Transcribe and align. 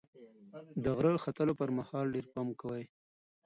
د 0.83 0.85
غره 0.97 1.21
ختلو 1.23 1.53
پر 1.59 1.69
مهال 1.77 2.05
ډېر 2.13 2.25
پام 2.33 2.47
کوئ. 2.61 2.83